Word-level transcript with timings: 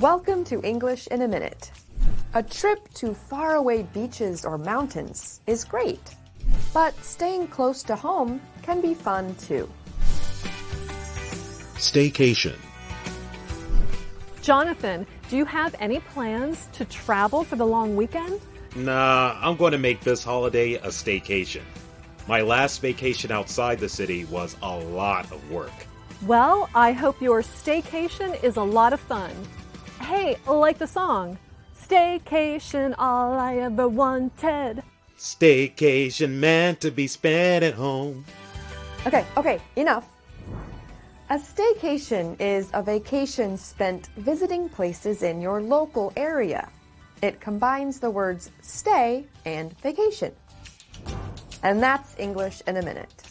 Welcome 0.00 0.44
to 0.44 0.60
English 0.62 1.08
in 1.08 1.22
a 1.22 1.26
Minute. 1.26 1.72
A 2.34 2.40
trip 2.40 2.78
to 2.94 3.14
faraway 3.14 3.82
beaches 3.82 4.44
or 4.44 4.56
mountains 4.56 5.40
is 5.48 5.64
great, 5.64 6.14
but 6.72 6.94
staying 7.02 7.48
close 7.48 7.82
to 7.82 7.96
home 7.96 8.40
can 8.62 8.80
be 8.80 8.94
fun 8.94 9.34
too. 9.34 9.68
Staycation. 11.78 12.54
Jonathan, 14.40 15.04
do 15.30 15.36
you 15.36 15.44
have 15.44 15.74
any 15.80 15.98
plans 15.98 16.68
to 16.74 16.84
travel 16.84 17.42
for 17.42 17.56
the 17.56 17.66
long 17.66 17.96
weekend? 17.96 18.40
Nah, 18.76 19.36
I'm 19.42 19.56
going 19.56 19.72
to 19.72 19.78
make 19.78 20.02
this 20.02 20.22
holiday 20.22 20.74
a 20.74 20.90
staycation. 20.90 21.62
My 22.28 22.42
last 22.42 22.80
vacation 22.80 23.32
outside 23.32 23.80
the 23.80 23.88
city 23.88 24.26
was 24.26 24.56
a 24.62 24.76
lot 24.78 25.32
of 25.32 25.50
work. 25.50 25.72
Well, 26.24 26.70
I 26.72 26.92
hope 26.92 27.20
your 27.20 27.42
staycation 27.42 28.40
is 28.44 28.58
a 28.58 28.62
lot 28.62 28.92
of 28.92 29.00
fun. 29.00 29.32
Hey, 30.00 30.36
like 30.46 30.78
the 30.78 30.86
song, 30.86 31.38
Staycation, 31.76 32.94
all 32.98 33.32
I 33.34 33.56
ever 33.56 33.88
wanted. 33.88 34.82
Staycation 35.16 36.30
meant 36.30 36.80
to 36.80 36.90
be 36.90 37.06
spent 37.06 37.64
at 37.64 37.74
home. 37.74 38.24
Okay, 39.06 39.24
okay, 39.36 39.60
enough. 39.76 40.08
A 41.30 41.38
staycation 41.38 42.40
is 42.40 42.70
a 42.72 42.82
vacation 42.82 43.56
spent 43.58 44.06
visiting 44.16 44.68
places 44.68 45.22
in 45.22 45.40
your 45.40 45.60
local 45.60 46.12
area. 46.16 46.68
It 47.20 47.40
combines 47.40 48.00
the 48.00 48.10
words 48.10 48.50
stay 48.62 49.26
and 49.44 49.78
vacation. 49.80 50.32
And 51.62 51.82
that's 51.82 52.18
English 52.18 52.62
in 52.66 52.76
a 52.76 52.82
minute. 52.82 53.27